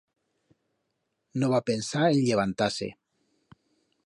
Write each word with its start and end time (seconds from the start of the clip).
No 1.43 1.51
va 1.53 1.61
pensar 1.69 2.09
en 2.09 2.19
llevantar-se. 2.31 2.93